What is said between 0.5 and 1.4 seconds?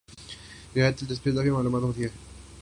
غیر دلچسپ اور